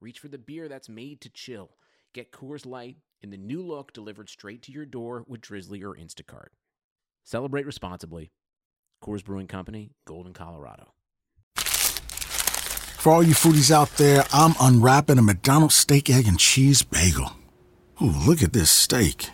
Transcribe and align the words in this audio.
reach 0.00 0.18
for 0.18 0.28
the 0.28 0.38
beer 0.38 0.68
that's 0.68 0.88
made 0.88 1.20
to 1.20 1.28
chill. 1.28 1.70
Get 2.12 2.32
Coors 2.32 2.66
Light 2.66 2.96
in 3.22 3.30
the 3.30 3.36
new 3.36 3.62
look 3.62 3.92
delivered 3.92 4.28
straight 4.28 4.62
to 4.62 4.72
your 4.72 4.86
door 4.86 5.24
with 5.26 5.42
Drizly 5.42 5.82
or 5.82 5.94
Instacart. 5.94 6.48
Celebrate 7.24 7.66
responsibly. 7.66 8.32
Coors 9.02 9.24
Brewing 9.24 9.46
Company, 9.46 9.92
Golden, 10.06 10.32
Colorado. 10.32 10.92
For 11.54 13.12
all 13.12 13.22
you 13.22 13.32
foodies 13.32 13.70
out 13.70 13.90
there, 13.96 14.24
I'm 14.32 14.54
unwrapping 14.60 15.18
a 15.18 15.22
McDonald's 15.22 15.74
steak, 15.74 16.10
egg, 16.10 16.26
and 16.26 16.38
cheese 16.38 16.82
bagel. 16.82 17.32
Ooh, 18.02 18.12
look 18.26 18.42
at 18.42 18.52
this 18.52 18.70
steak. 18.70 19.30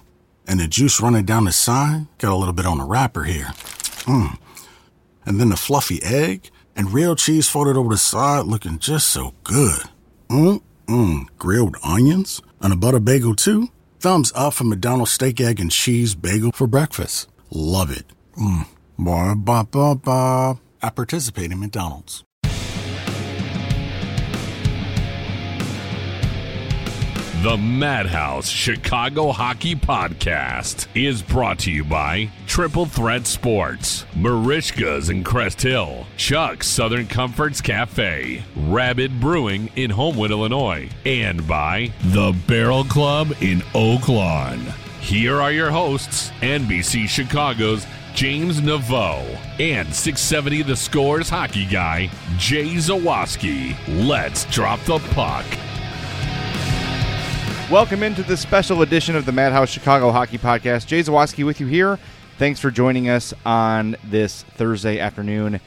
And 0.46 0.60
the 0.60 0.68
juice 0.68 1.00
running 1.00 1.24
down 1.24 1.46
the 1.46 1.52
side. 1.52 2.06
Got 2.18 2.32
a 2.32 2.36
little 2.36 2.54
bit 2.54 2.66
on 2.66 2.78
the 2.78 2.84
wrapper 2.84 3.24
here. 3.24 3.46
Mmm. 4.06 4.38
And 5.24 5.40
then 5.40 5.48
the 5.48 5.56
fluffy 5.56 6.00
egg 6.04 6.50
and 6.76 6.92
real 6.92 7.16
cheese 7.16 7.48
folded 7.48 7.76
over 7.76 7.88
the 7.88 7.98
side 7.98 8.46
looking 8.46 8.78
just 8.78 9.08
so 9.08 9.34
good. 9.42 9.82
Mmm. 10.28 11.26
Grilled 11.38 11.76
onions 11.82 12.40
and 12.60 12.72
a 12.72 12.76
butter 12.76 13.00
bagel 13.00 13.34
too. 13.34 13.68
Thumbs 14.00 14.32
up 14.34 14.54
for 14.54 14.64
McDonald's 14.64 15.12
steak, 15.12 15.40
egg, 15.40 15.60
and 15.60 15.70
cheese 15.70 16.14
bagel 16.14 16.52
for 16.52 16.66
breakfast. 16.66 17.28
Love 17.50 17.90
it. 17.90 18.06
Mmm. 18.36 18.66
Ba 18.98 19.34
ba 19.34 19.64
ba 19.64 19.94
ba. 19.94 20.58
I 20.82 20.90
participate 20.90 21.50
in 21.52 21.60
McDonald's. 21.60 22.25
The 27.42 27.56
Madhouse 27.58 28.48
Chicago 28.48 29.30
Hockey 29.30 29.74
Podcast 29.76 30.86
is 30.94 31.20
brought 31.22 31.58
to 31.60 31.70
you 31.70 31.84
by 31.84 32.30
Triple 32.46 32.86
Threat 32.86 33.26
Sports, 33.26 34.06
Merichka's 34.14 35.10
in 35.10 35.22
Crest 35.22 35.60
Hill, 35.60 36.06
Chuck's 36.16 36.66
Southern 36.66 37.06
Comforts 37.06 37.60
Cafe, 37.60 38.42
Rabid 38.56 39.20
Brewing 39.20 39.70
in 39.76 39.90
Homewood, 39.90 40.30
Illinois, 40.30 40.88
and 41.04 41.46
by 41.46 41.92
The 42.04 42.34
Barrel 42.48 42.84
Club 42.84 43.34
in 43.42 43.62
Oak 43.74 44.08
Lawn. 44.08 44.60
Here 45.00 45.40
are 45.40 45.52
your 45.52 45.70
hosts, 45.70 46.30
NBC 46.40 47.06
Chicago's 47.06 47.86
James 48.14 48.62
Neveau 48.62 49.20
and 49.60 49.94
670 49.94 50.62
The 50.62 50.74
Scores 50.74 51.28
hockey 51.28 51.66
guy, 51.66 52.08
Jay 52.38 52.74
Zawaski. 52.76 53.76
Let's 54.08 54.46
drop 54.46 54.80
the 54.80 54.98
puck. 55.10 55.44
Welcome 57.68 58.04
into 58.04 58.22
this 58.22 58.40
special 58.40 58.82
edition 58.82 59.16
of 59.16 59.26
the 59.26 59.32
Madhouse 59.32 59.70
Chicago 59.70 60.12
Hockey 60.12 60.38
Podcast. 60.38 60.86
Jay 60.86 61.00
Zawaski 61.00 61.44
with 61.44 61.60
you 61.60 61.66
here. 61.66 61.98
Thanks 62.38 62.60
for 62.60 62.70
joining 62.70 63.08
us 63.08 63.34
on 63.44 63.96
this 64.04 64.44
Thursday 64.44 65.00
afternoon. 65.00 65.58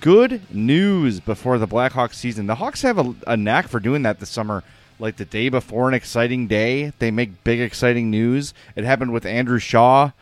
Good 0.00 0.40
news 0.50 1.20
before 1.20 1.58
the 1.58 1.68
Blackhawks 1.68 2.14
season. 2.14 2.46
The 2.46 2.54
Hawks 2.54 2.80
have 2.80 2.96
a, 2.96 3.14
a 3.26 3.36
knack 3.36 3.68
for 3.68 3.78
doing 3.78 4.04
that 4.04 4.20
this 4.20 4.30
summer. 4.30 4.64
Like 4.98 5.18
the 5.18 5.26
day 5.26 5.50
before 5.50 5.86
an 5.86 5.92
exciting 5.92 6.46
day, 6.46 6.94
they 6.98 7.10
make 7.10 7.44
big, 7.44 7.60
exciting 7.60 8.10
news. 8.10 8.54
It 8.74 8.84
happened 8.84 9.12
with 9.12 9.26
Andrew 9.26 9.58
Shaw, 9.58 10.12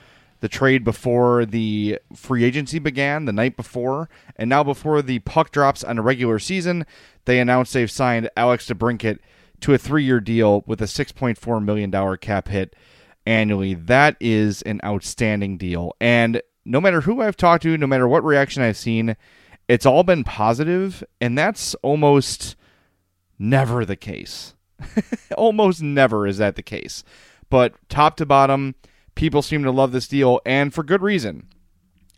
the 0.40 0.48
trade 0.48 0.82
before 0.82 1.46
the 1.46 2.00
free 2.16 2.42
agency 2.42 2.80
began, 2.80 3.26
the 3.26 3.32
night 3.32 3.56
before. 3.56 4.08
And 4.34 4.50
now, 4.50 4.64
before 4.64 5.00
the 5.02 5.20
puck 5.20 5.52
drops 5.52 5.84
on 5.84 5.98
a 5.98 6.02
regular 6.02 6.40
season, 6.40 6.84
they 7.26 7.38
announced 7.38 7.74
they've 7.74 7.88
signed 7.88 8.28
Alex 8.36 8.66
DeBrincat 8.66 9.20
to 9.62 9.74
a 9.74 9.78
three 9.78 10.04
year 10.04 10.20
deal 10.20 10.62
with 10.66 10.80
a 10.82 10.86
$6.4 10.86 11.64
million 11.64 12.16
cap 12.18 12.48
hit 12.48 12.76
annually. 13.26 13.74
That 13.74 14.16
is 14.20 14.62
an 14.62 14.80
outstanding 14.84 15.56
deal. 15.56 15.94
And 16.00 16.42
no 16.64 16.80
matter 16.80 17.00
who 17.02 17.20
I've 17.20 17.36
talked 17.36 17.62
to, 17.64 17.76
no 17.76 17.86
matter 17.86 18.06
what 18.06 18.24
reaction 18.24 18.62
I've 18.62 18.76
seen, 18.76 19.16
it's 19.68 19.86
all 19.86 20.02
been 20.02 20.24
positive, 20.24 21.02
and 21.20 21.36
that's 21.36 21.74
almost 21.76 22.56
never 23.38 23.84
the 23.84 23.96
case. 23.96 24.54
almost 25.36 25.82
never 25.82 26.26
is 26.26 26.38
that 26.38 26.56
the 26.56 26.62
case. 26.62 27.04
But 27.48 27.74
top 27.88 28.16
to 28.16 28.26
bottom, 28.26 28.74
people 29.14 29.42
seem 29.42 29.62
to 29.64 29.70
love 29.70 29.92
this 29.92 30.08
deal, 30.08 30.40
and 30.44 30.74
for 30.74 30.82
good 30.82 31.02
reason. 31.02 31.48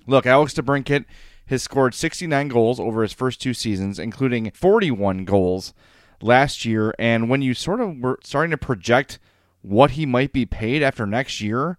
Look, 0.06 0.26
Alex 0.26 0.54
DeBrincat 0.54 1.04
has 1.46 1.62
scored 1.62 1.94
69 1.94 2.48
goals 2.48 2.80
over 2.80 3.02
his 3.02 3.12
first 3.12 3.40
two 3.40 3.54
seasons, 3.54 3.98
including 3.98 4.50
41 4.50 5.24
goals 5.24 5.74
last 6.24 6.64
year. 6.64 6.94
And 6.98 7.28
when 7.28 7.42
you 7.42 7.54
sort 7.54 7.80
of 7.80 7.98
were 7.98 8.18
starting 8.24 8.50
to 8.50 8.56
project 8.56 9.18
what 9.62 9.92
he 9.92 10.06
might 10.06 10.32
be 10.32 10.46
paid 10.46 10.82
after 10.82 11.06
next 11.06 11.40
year, 11.40 11.78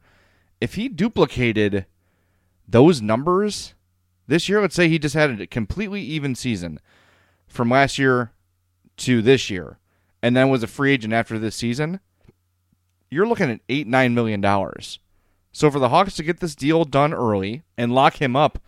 if 0.62 0.76
he 0.76 0.88
duplicated 0.88 1.86
those 2.68 3.02
numbers 3.02 3.74
this 4.28 4.48
year, 4.48 4.62
let's 4.62 4.76
say 4.76 4.88
he 4.88 5.00
just 5.00 5.16
had 5.16 5.42
a 5.42 5.48
completely 5.48 6.02
even 6.02 6.36
season 6.36 6.80
from 7.48 7.70
last 7.70 7.98
year 7.98 8.32
to 8.98 9.22
this 9.22 9.50
year, 9.50 9.78
and 10.22 10.36
then 10.36 10.50
was 10.50 10.64
a 10.64 10.68
free 10.68 10.94
agent 10.94 11.14
after 11.14 11.38
this 11.38 11.56
season, 11.56 12.00
you're 13.12 13.28
looking 13.28 13.52
at 13.52 13.62
eight, 13.70 13.88
nine 13.88 14.16
million 14.16 14.42
dollars. 14.42 15.00
So 15.52 15.70
for 15.70 15.80
the 15.80 15.90
Hawks 15.90 16.16
to 16.16 16.24
get 16.24 16.40
this 16.40 16.56
deal 16.56 16.86
done 16.86 17.14
early 17.14 17.64
and 17.78 17.94
lock 17.94 18.22
him 18.22 18.36
up 18.36 18.60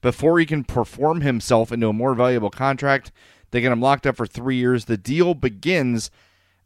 before 0.00 0.38
he 0.38 0.46
can 0.46 0.64
perform 0.64 1.20
himself 1.20 1.70
into 1.70 1.88
a 1.88 1.92
more 1.92 2.14
valuable 2.14 2.50
contract, 2.50 3.12
they 3.54 3.60
get 3.60 3.70
him 3.70 3.80
locked 3.80 4.04
up 4.04 4.16
for 4.16 4.26
three 4.26 4.56
years. 4.56 4.86
The 4.86 4.96
deal 4.96 5.32
begins 5.32 6.10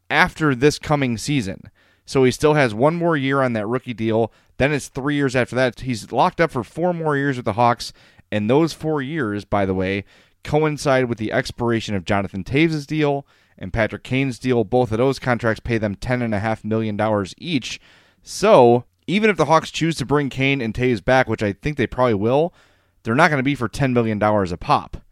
after 0.08 0.54
this 0.54 0.78
coming 0.78 1.18
season. 1.18 1.70
So 2.06 2.24
he 2.24 2.30
still 2.30 2.54
has 2.54 2.72
one 2.72 2.96
more 2.96 3.14
year 3.14 3.42
on 3.42 3.52
that 3.52 3.66
rookie 3.66 3.92
deal. 3.92 4.32
Then 4.56 4.72
it's 4.72 4.88
three 4.88 5.14
years 5.14 5.36
after 5.36 5.54
that. 5.54 5.80
He's 5.80 6.12
locked 6.12 6.40
up 6.40 6.50
for 6.50 6.64
four 6.64 6.94
more 6.94 7.14
years 7.14 7.36
with 7.36 7.44
the 7.44 7.52
Hawks. 7.52 7.92
And 8.32 8.48
those 8.48 8.72
four 8.72 9.02
years, 9.02 9.44
by 9.44 9.66
the 9.66 9.74
way, 9.74 10.06
coincide 10.42 11.10
with 11.10 11.18
the 11.18 11.30
expiration 11.30 11.94
of 11.94 12.06
Jonathan 12.06 12.42
Toews' 12.42 12.86
deal 12.86 13.26
and 13.58 13.70
Patrick 13.70 14.02
Kane's 14.02 14.38
deal. 14.38 14.64
Both 14.64 14.90
of 14.90 14.96
those 14.96 15.18
contracts 15.18 15.60
pay 15.60 15.76
them 15.76 15.94
$10.5 15.94 16.64
million 16.64 16.98
each. 17.36 17.82
So 18.22 18.84
even 19.06 19.28
if 19.28 19.36
the 19.36 19.44
Hawks 19.44 19.70
choose 19.70 19.96
to 19.96 20.06
bring 20.06 20.30
Kane 20.30 20.62
and 20.62 20.72
Toews 20.72 21.04
back, 21.04 21.28
which 21.28 21.42
I 21.42 21.52
think 21.52 21.76
they 21.76 21.86
probably 21.86 22.14
will, 22.14 22.54
they're 23.02 23.14
not 23.14 23.28
going 23.28 23.40
to 23.40 23.42
be 23.42 23.54
for 23.54 23.68
$10 23.68 23.92
million 23.92 24.22
a 24.22 24.56
pop 24.56 25.02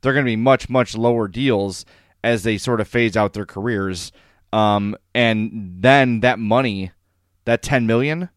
they're 0.00 0.12
going 0.12 0.24
to 0.24 0.30
be 0.30 0.36
much 0.36 0.68
much 0.68 0.96
lower 0.96 1.28
deals 1.28 1.84
as 2.22 2.42
they 2.42 2.58
sort 2.58 2.80
of 2.80 2.88
phase 2.88 3.16
out 3.16 3.32
their 3.32 3.46
careers. 3.46 4.12
Um, 4.52 4.96
and 5.14 5.76
then 5.80 6.20
that 6.20 6.38
money, 6.38 6.90
that 7.44 7.62
ten 7.62 7.86
million, 7.86 8.30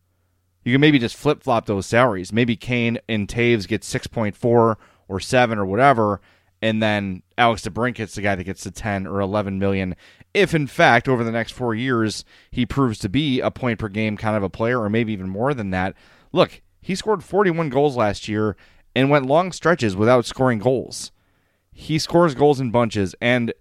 you 0.64 0.74
can 0.74 0.82
maybe 0.82 1.00
just 1.00 1.16
flip 1.16 1.44
flop 1.44 1.66
those 1.66 1.86
salaries. 1.86 2.32
Maybe 2.32 2.56
Kane 2.56 3.00
and 3.10 3.28
Toews 3.28 3.68
get 3.68 3.84
six 3.84 4.08
point 4.08 4.36
four 4.36 4.78
or 5.08 5.20
seven 5.20 5.58
or 5.58 5.66
whatever, 5.66 6.22
and 6.62 6.82
then 6.82 7.24
Alex 7.38 7.64
DeBrincat's 7.64 8.16
the 8.16 8.22
guy 8.22 8.36
that 8.36 8.44
gets 8.44 8.64
the 8.64 8.72
ten 8.72 9.08
or 9.08 9.20
eleven 9.20 9.60
million. 9.60 9.96
If 10.34 10.54
in 10.54 10.68
fact 10.68 11.08
over 11.08 11.24
the 11.24 11.32
next 11.32 11.52
four 11.52 11.76
years 11.76 12.26
he 12.52 12.66
proves 12.66 13.00
to 13.00 13.10
be 13.10 13.40
a 13.40 13.52
point 13.52 13.80
per 13.80 13.90
game 13.90 14.18
kind 14.18 14.38
of 14.38 14.44
a 14.44 14.50
player, 14.50 14.82
or 14.82 14.90
maybe 14.90 15.14
even 15.14 15.30
more 15.30 15.54
than 15.54 15.72
that. 15.72 15.96
Look, 16.32 16.62
he 16.82 16.96
scored 16.96 17.24
forty 17.24 17.50
one 17.50 17.70
goals 17.70 17.96
last 17.96 18.28
year 18.28 18.56
and 18.96 19.10
went 19.10 19.26
long 19.26 19.52
stretches 19.52 19.96
without 19.96 20.26
scoring 20.26 20.60
goals 20.60 21.12
he 21.74 22.00
scores 22.00 22.36
goals 22.36 22.60
in 22.60 22.72
bunches. 22.72 23.16
And 23.22 23.54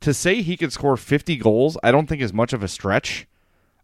to 0.00 0.12
say 0.12 0.42
he 0.42 0.56
could 0.56 0.72
score 0.72 0.96
50 0.96 1.36
goals, 1.36 1.78
I 1.82 1.90
don't 1.90 2.08
think 2.08 2.20
is 2.20 2.32
much 2.32 2.52
of 2.52 2.62
a 2.62 2.68
stretch. 2.68 3.26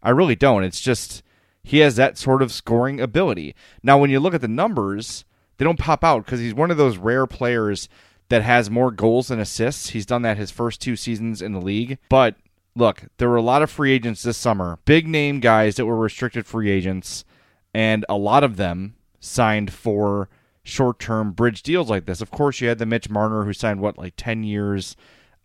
I 0.03 0.09
really 0.11 0.35
don't. 0.35 0.63
It's 0.63 0.81
just 0.81 1.23
he 1.63 1.79
has 1.79 1.95
that 1.95 2.17
sort 2.17 2.41
of 2.41 2.51
scoring 2.51 2.99
ability. 2.99 3.55
Now, 3.83 3.97
when 3.97 4.09
you 4.09 4.19
look 4.19 4.33
at 4.33 4.41
the 4.41 4.47
numbers, 4.47 5.25
they 5.57 5.65
don't 5.65 5.79
pop 5.79 6.03
out 6.03 6.25
because 6.25 6.39
he's 6.39 6.53
one 6.53 6.71
of 6.71 6.77
those 6.77 6.97
rare 6.97 7.27
players 7.27 7.89
that 8.29 8.43
has 8.43 8.69
more 8.69 8.91
goals 8.91 9.27
than 9.27 9.39
assists. 9.39 9.89
He's 9.89 10.05
done 10.05 10.21
that 10.21 10.37
his 10.37 10.51
first 10.51 10.81
two 10.81 10.95
seasons 10.95 11.41
in 11.41 11.53
the 11.53 11.61
league. 11.61 11.97
But 12.09 12.35
look, 12.75 13.03
there 13.17 13.29
were 13.29 13.35
a 13.35 13.41
lot 13.41 13.61
of 13.61 13.69
free 13.69 13.91
agents 13.91 14.23
this 14.23 14.37
summer, 14.37 14.79
big 14.85 15.07
name 15.07 15.39
guys 15.39 15.75
that 15.75 15.85
were 15.85 15.97
restricted 15.97 16.45
free 16.45 16.69
agents, 16.69 17.25
and 17.73 18.05
a 18.07 18.15
lot 18.15 18.43
of 18.43 18.55
them 18.55 18.95
signed 19.19 19.73
for 19.73 20.29
short 20.63 20.99
term 20.99 21.31
bridge 21.31 21.63
deals 21.63 21.89
like 21.89 22.05
this. 22.05 22.21
Of 22.21 22.31
course, 22.31 22.61
you 22.61 22.67
had 22.69 22.79
the 22.79 22.85
Mitch 22.85 23.09
Marner 23.09 23.43
who 23.43 23.53
signed 23.53 23.81
what 23.81 23.97
like 23.97 24.13
ten 24.17 24.43
years. 24.43 24.95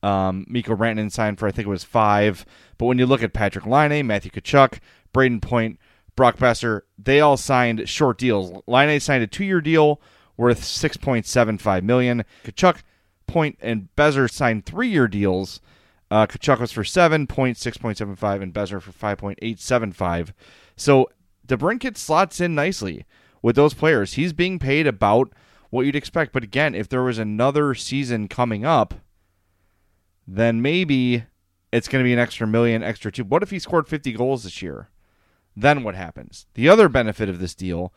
Um, 0.03 0.45
Mikko 0.49 0.77
Rantanen 0.77 1.11
signed 1.11 1.39
for 1.39 1.49
I 1.49 1.51
think 1.51 1.67
it 1.67 1.71
was 1.71 1.85
five. 1.85 2.45
But 2.77 2.87
when 2.87 2.99
you 2.99 3.07
look 3.07 3.23
at 3.23 3.33
Patrik 3.33 3.67
Laine, 3.67 4.07
Matthew 4.07 4.31
Tkachuk, 4.31 4.81
Brayden 5.15 5.41
Point, 5.41 5.79
Brock 6.15 6.37
Boeser, 6.37 6.83
they 6.99 7.21
all 7.21 7.37
signed 7.39 7.89
short 7.89 8.19
deals. 8.19 8.63
Laine 8.67 9.01
signed 9.01 9.23
a 9.25 9.27
two-year 9.27 9.61
deal 9.63 10.01
worth 10.37 10.61
6.75 10.61 11.83
million. 11.85 12.25
Tkachuk, 12.45 12.83
Point, 13.27 13.57
and 13.63 13.89
Boeser 13.97 14.31
signed 14.31 14.67
three-year 14.67 15.09
deals 15.09 15.61
Uh, 16.11 16.27
Tkachuk 16.27 16.61
was 16.61 16.71
for 16.73 16.85
seven 16.85 17.27
point 17.27 17.57
six 17.57 17.79
point 17.79 17.97
seven 17.97 18.15
five, 18.15 18.43
and 18.43 18.53
Boeser 18.53 18.81
for 18.83 18.93
five 18.93 19.17
point 19.19 19.39
eight 19.41 19.59
seven 19.59 19.91
five. 19.91 20.35
So 20.77 21.09
DeBrincat 21.49 21.97
slots 21.97 22.41
in 22.41 22.55
nicely 22.55 23.07
with 23.44 23.56
those 23.56 23.75
players. 23.75 24.14
He's 24.14 24.32
being 24.32 24.58
paid 24.58 24.87
about 24.87 25.31
what 25.69 25.85
you'd 25.85 25.94
expect. 25.94 26.32
But 26.32 26.43
again, 26.43 26.75
if 26.75 26.88
there 26.88 27.02
was 27.02 27.19
another 27.19 27.75
season 27.75 28.26
coming 28.26 28.64
up, 28.64 28.94
then 30.26 30.62
maybe 30.62 31.25
it's 31.70 31.87
going 31.87 32.02
to 32.02 32.08
be 32.08 32.14
an 32.14 32.19
extra 32.19 32.46
million, 32.46 32.82
extra 32.82 33.12
two. 33.12 33.23
What 33.23 33.43
if 33.43 33.50
he 33.50 33.58
scored 33.58 33.87
50 33.87 34.12
goals 34.12 34.44
this 34.44 34.62
year? 34.62 34.88
Then 35.55 35.82
what 35.82 35.94
happens? 35.94 36.46
The 36.55 36.70
other 36.70 36.88
benefit 36.88 37.29
of 37.29 37.38
this 37.38 37.55
deal 37.55 37.93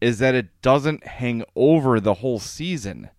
is 0.00 0.18
that 0.18 0.34
it 0.34 0.48
doesn't 0.62 1.06
hang 1.06 1.44
over 1.54 2.00
the 2.00 2.14
whole 2.14 2.40
season. 2.40 3.10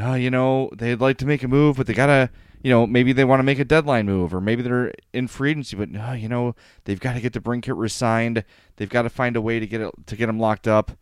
Uh, 0.00 0.14
you 0.14 0.30
know, 0.30 0.70
they'd 0.76 1.00
like 1.00 1.18
to 1.18 1.26
make 1.26 1.42
a 1.42 1.48
move, 1.48 1.78
but 1.78 1.88
they 1.88 1.94
got 1.94 2.06
to, 2.06 2.30
you 2.62 2.70
know, 2.70 2.86
maybe 2.86 3.12
they 3.12 3.24
want 3.24 3.40
to 3.40 3.44
make 3.44 3.58
a 3.58 3.64
deadline 3.64 4.06
move, 4.06 4.34
or 4.34 4.40
maybe 4.40 4.62
they're 4.62 4.92
in 5.12 5.28
free 5.28 5.50
agency, 5.50 5.76
but 5.76 5.88
uh, 5.96 6.12
you 6.12 6.28
know, 6.28 6.54
they've 6.84 7.00
got 7.00 7.14
to 7.14 7.20
get 7.20 7.32
DeBrincat 7.32 7.76
resigned. 7.76 8.44
They've 8.76 8.88
got 8.88 9.02
to 9.02 9.10
find 9.10 9.36
a 9.36 9.40
way 9.40 9.58
to 9.58 9.66
get 9.66 9.80
it 9.80 9.90
to 10.06 10.16
get 10.16 10.28
him 10.28 10.38
locked 10.38 10.68
up. 10.68 10.92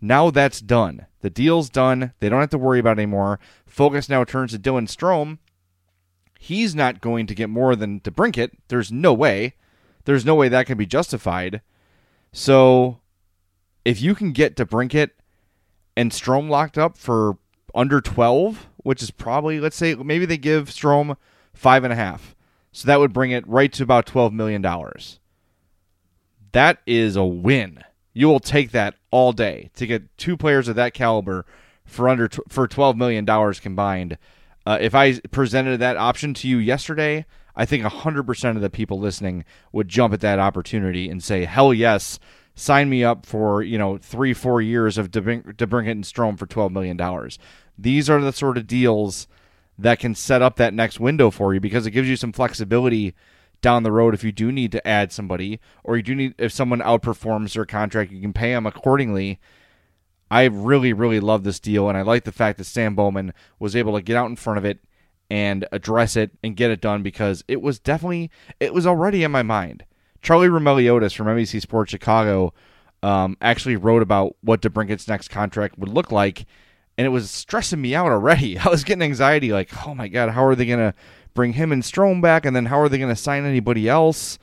Now 0.00 0.30
that's 0.30 0.60
done. 0.60 1.06
The 1.20 1.30
deal's 1.30 1.70
done. 1.70 2.12
They 2.20 2.28
don't 2.28 2.40
have 2.40 2.50
to 2.50 2.58
worry 2.58 2.78
about 2.78 2.98
anymore. 2.98 3.40
Focus 3.64 4.08
now 4.08 4.24
turns 4.24 4.52
to 4.52 4.58
Dylan 4.58 4.86
Strome. 4.86 5.38
He's 6.38 6.74
not 6.74 7.00
going 7.00 7.26
to 7.26 7.34
get 7.34 7.48
more 7.48 7.74
than 7.74 8.00
DeBrincat. 8.00 8.50
There's 8.68 8.92
no 8.92 9.14
way. 9.14 9.54
There's 10.04 10.26
no 10.26 10.34
way 10.34 10.48
that 10.48 10.66
can 10.66 10.76
be 10.76 10.86
justified. 10.86 11.62
So 12.32 13.00
if 13.84 14.02
you 14.02 14.14
can 14.14 14.32
get 14.32 14.56
DeBrincat 14.56 15.10
and 15.96 16.10
Strome 16.10 16.50
locked 16.50 16.76
up 16.76 16.98
for 16.98 17.38
under 17.76 18.00
12, 18.00 18.68
which 18.78 19.02
is 19.02 19.10
probably, 19.10 19.60
let's 19.60 19.76
say, 19.76 19.94
maybe 19.94 20.26
they 20.26 20.38
give 20.38 20.70
Strome 20.70 21.16
five 21.52 21.84
and 21.84 21.92
a 21.92 21.96
half. 21.96 22.34
So 22.72 22.86
that 22.86 22.98
would 22.98 23.12
bring 23.12 23.30
it 23.30 23.46
right 23.46 23.72
to 23.74 23.82
about 23.82 24.06
$12 24.06 24.32
million. 24.32 24.62
That 26.52 26.78
is 26.86 27.16
a 27.16 27.24
win. 27.24 27.84
You 28.12 28.28
will 28.28 28.40
take 28.40 28.72
that 28.72 28.94
all 29.10 29.32
day 29.32 29.70
to 29.76 29.86
get 29.86 30.16
two 30.16 30.36
players 30.36 30.68
of 30.68 30.76
that 30.76 30.94
caliber 30.94 31.44
for 31.84 32.08
under 32.08 32.28
for 32.48 32.66
$12 32.66 32.96
million 32.96 33.26
combined. 33.54 34.18
Uh, 34.64 34.78
if 34.80 34.94
I 34.94 35.20
presented 35.30 35.78
that 35.78 35.96
option 35.96 36.34
to 36.34 36.48
you 36.48 36.58
yesterday, 36.58 37.24
I 37.54 37.64
think 37.64 37.84
100% 37.84 38.56
of 38.56 38.62
the 38.62 38.70
people 38.70 38.98
listening 38.98 39.44
would 39.72 39.88
jump 39.88 40.12
at 40.12 40.20
that 40.20 40.38
opportunity 40.38 41.08
and 41.08 41.22
say, 41.22 41.44
hell 41.44 41.72
yes, 41.72 42.18
sign 42.56 42.88
me 42.90 43.04
up 43.04 43.24
for, 43.24 43.62
you 43.62 43.78
know, 43.78 43.98
three, 43.98 44.34
four 44.34 44.60
years 44.60 44.98
of 44.98 45.12
DeBrincat 45.12 45.90
and 45.90 46.04
Strome 46.04 46.36
for 46.38 46.46
$12 46.46 46.70
million. 46.72 47.30
These 47.78 48.10
are 48.10 48.20
the 48.20 48.32
sort 48.32 48.58
of 48.58 48.66
deals 48.66 49.28
that 49.78 50.00
can 50.00 50.14
set 50.14 50.42
up 50.42 50.56
that 50.56 50.74
next 50.74 50.98
window 50.98 51.30
for 51.30 51.54
you 51.54 51.60
because 51.60 51.86
it 51.86 51.92
gives 51.92 52.08
you 52.08 52.16
some 52.16 52.32
flexibility 52.32 53.14
down 53.60 53.82
the 53.82 53.92
road 53.92 54.14
if 54.14 54.24
you 54.24 54.32
do 54.32 54.50
need 54.50 54.72
to 54.72 54.86
add 54.86 55.12
somebody 55.12 55.60
or 55.84 55.96
you 55.96 56.02
do 56.02 56.14
need 56.14 56.34
if 56.38 56.52
someone 56.52 56.80
outperforms 56.80 57.54
their 57.54 57.64
contract 57.64 58.12
you 58.12 58.20
can 58.20 58.32
pay 58.32 58.52
them 58.52 58.66
accordingly 58.66 59.40
i 60.30 60.44
really 60.44 60.92
really 60.92 61.20
love 61.20 61.42
this 61.42 61.58
deal 61.58 61.88
and 61.88 61.96
i 61.96 62.02
like 62.02 62.24
the 62.24 62.32
fact 62.32 62.58
that 62.58 62.64
Stan 62.64 62.94
Bowman 62.94 63.32
was 63.58 63.74
able 63.74 63.94
to 63.94 64.02
get 64.02 64.14
out 64.14 64.28
in 64.28 64.36
front 64.36 64.58
of 64.58 64.64
it 64.66 64.78
and 65.30 65.66
address 65.72 66.16
it 66.16 66.30
and 66.42 66.56
get 66.56 66.70
it 66.70 66.80
done 66.80 67.02
because 67.02 67.44
it 67.48 67.60
was 67.60 67.78
definitely 67.78 68.30
it 68.60 68.72
was 68.72 68.86
already 68.86 69.24
in 69.24 69.30
my 69.30 69.42
mind. 69.42 69.84
Charlie 70.22 70.48
Roumeliotis 70.48 71.14
from 71.14 71.26
NBC 71.26 71.60
Sports 71.60 71.90
Chicago 71.90 72.52
um, 73.02 73.36
actually 73.40 73.76
wrote 73.76 74.02
about 74.02 74.36
what 74.40 74.62
DeBrincat's 74.62 75.08
next 75.08 75.28
contract 75.28 75.78
would 75.78 75.88
look 75.88 76.10
like, 76.10 76.46
and 76.98 77.06
it 77.06 77.10
was 77.10 77.30
stressing 77.30 77.80
me 77.80 77.94
out 77.94 78.10
already. 78.10 78.58
I 78.58 78.68
was 78.68 78.84
getting 78.84 79.02
anxiety, 79.02 79.52
like, 79.52 79.86
oh 79.86 79.94
my 79.94 80.08
god, 80.08 80.30
how 80.30 80.44
are 80.44 80.54
they 80.54 80.66
to 80.66 80.94
bring 81.34 81.52
him 81.52 81.70
and 81.70 81.82
Strome 81.82 82.20
back, 82.20 82.44
and 82.44 82.56
then 82.56 82.66
how 82.66 82.80
are 82.80 82.88
they 82.88 82.98
to 82.98 83.16
sign 83.16 83.44
anybody 83.44 83.88
else? 83.88 84.38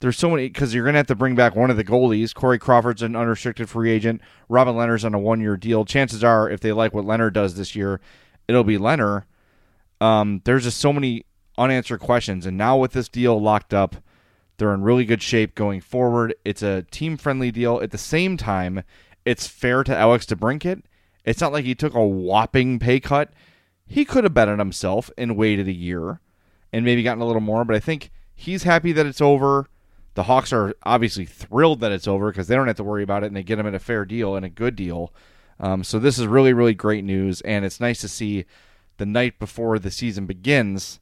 There's 0.00 0.18
so 0.18 0.30
many 0.30 0.48
because 0.48 0.74
you're 0.74 0.90
to 0.90 0.92
have 0.94 1.06
to 1.06 1.14
bring 1.14 1.36
back 1.36 1.54
one 1.54 1.70
of 1.70 1.76
the 1.76 1.84
goalies. 1.84 2.34
Corey 2.34 2.58
Crawford's 2.58 3.02
an 3.02 3.14
unrestricted 3.14 3.68
free 3.68 3.88
agent. 3.88 4.20
Robin 4.48 4.74
Lehner's 4.74 5.04
on 5.04 5.14
a 5.14 5.18
one-year 5.18 5.56
deal. 5.56 5.84
Chances 5.84 6.24
are, 6.24 6.50
if 6.50 6.58
they 6.58 6.72
like 6.72 6.92
what 6.92 7.04
Lehner 7.04 7.32
does 7.32 7.54
this 7.54 7.76
year, 7.76 8.00
it'll 8.48 8.64
be 8.64 8.78
Lehner. 8.78 9.24
Um, 10.00 10.42
there's 10.44 10.64
just 10.64 10.78
so 10.78 10.92
many 10.92 11.24
unanswered 11.56 12.00
questions, 12.00 12.46
and 12.46 12.58
now 12.58 12.76
with 12.76 12.92
this 12.92 13.08
deal 13.08 13.40
locked 13.40 13.72
up, 13.72 13.94
they're 14.62 14.72
in 14.72 14.82
really 14.82 15.04
good 15.04 15.22
shape 15.22 15.56
going 15.56 15.80
forward. 15.80 16.36
It's 16.44 16.62
a 16.62 16.82
team 16.82 17.16
friendly 17.16 17.50
deal. 17.50 17.80
At 17.82 17.90
the 17.90 17.98
same 17.98 18.36
time, 18.36 18.84
it's 19.24 19.48
fair 19.48 19.82
to 19.82 19.96
Alex 19.96 20.24
DeBrincat. 20.24 20.82
It's 21.24 21.40
not 21.40 21.52
like 21.52 21.64
he 21.64 21.74
took 21.74 21.94
a 21.94 22.06
whopping 22.06 22.78
pay 22.78 23.00
cut. 23.00 23.32
He 23.88 24.04
could 24.04 24.22
have 24.22 24.34
betted 24.34 24.60
himself 24.60 25.10
and 25.18 25.36
waited 25.36 25.66
a 25.66 25.72
year 25.72 26.20
and 26.72 26.84
maybe 26.84 27.02
gotten 27.02 27.20
a 27.20 27.26
little 27.26 27.42
more, 27.42 27.64
but 27.64 27.74
I 27.74 27.80
think 27.80 28.12
he's 28.36 28.62
happy 28.62 28.92
that 28.92 29.04
it's 29.04 29.20
over. 29.20 29.68
The 30.14 30.22
Hawks 30.22 30.52
are 30.52 30.76
obviously 30.84 31.24
thrilled 31.24 31.80
that 31.80 31.90
it's 31.90 32.06
over 32.06 32.30
because 32.30 32.46
they 32.46 32.54
don't 32.54 32.68
have 32.68 32.76
to 32.76 32.84
worry 32.84 33.02
about 33.02 33.24
it 33.24 33.26
and 33.26 33.36
they 33.36 33.42
get 33.42 33.58
him 33.58 33.66
at 33.66 33.74
a 33.74 33.80
fair 33.80 34.04
deal 34.04 34.36
and 34.36 34.46
a 34.46 34.48
good 34.48 34.76
deal. 34.76 35.12
Um, 35.58 35.82
so 35.82 35.98
this 35.98 36.20
is 36.20 36.28
really, 36.28 36.52
really 36.52 36.74
great 36.74 37.02
news, 37.02 37.40
and 37.40 37.64
it's 37.64 37.80
nice 37.80 38.00
to 38.02 38.08
see 38.08 38.44
the 38.98 39.06
night 39.06 39.40
before 39.40 39.80
the 39.80 39.90
season 39.90 40.26
begins, 40.26 41.00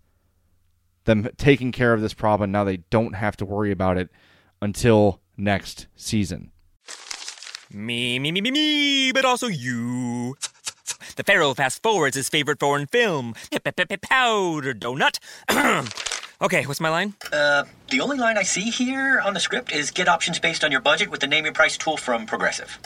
them 1.04 1.28
taking 1.36 1.72
care 1.72 1.92
of 1.92 2.00
this 2.00 2.14
problem. 2.14 2.50
Now 2.52 2.64
they 2.64 2.78
don't 2.90 3.14
have 3.14 3.36
to 3.38 3.44
worry 3.44 3.70
about 3.70 3.98
it 3.98 4.10
until 4.60 5.20
next 5.36 5.86
season. 5.96 6.52
Me, 7.72 8.18
me, 8.18 8.32
me, 8.32 8.40
me, 8.40 8.50
me, 8.50 9.12
but 9.12 9.24
also 9.24 9.46
you. 9.46 10.36
The 11.16 11.22
Pharaoh 11.22 11.54
fast 11.54 11.82
forwards 11.82 12.16
his 12.16 12.28
favorite 12.28 12.58
foreign 12.58 12.86
film, 12.86 13.34
Powder 14.02 14.74
Donut. 14.74 15.18
okay, 16.42 16.66
what's 16.66 16.80
my 16.80 16.88
line? 16.88 17.14
Uh, 17.32 17.64
the 17.90 18.00
only 18.00 18.16
line 18.16 18.36
I 18.36 18.42
see 18.42 18.70
here 18.70 19.20
on 19.20 19.34
the 19.34 19.40
script 19.40 19.72
is 19.72 19.90
get 19.90 20.08
options 20.08 20.38
based 20.38 20.64
on 20.64 20.72
your 20.72 20.80
budget 20.80 21.10
with 21.10 21.20
the 21.20 21.26
name 21.26 21.44
your 21.44 21.54
price 21.54 21.76
tool 21.76 21.96
from 21.96 22.26
Progressive. 22.26 22.78